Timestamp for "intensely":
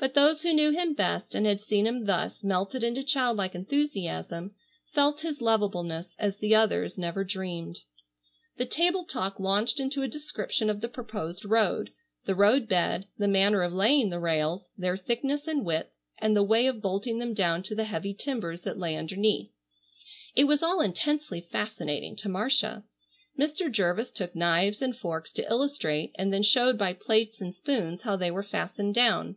20.80-21.40